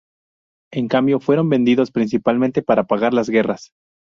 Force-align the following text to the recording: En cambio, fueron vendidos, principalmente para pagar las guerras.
En 0.73 0.87
cambio, 0.87 1.19
fueron 1.19 1.47
vendidos, 1.47 1.91
principalmente 1.91 2.63
para 2.63 2.85
pagar 2.87 3.13
las 3.13 3.29
guerras. 3.29 3.69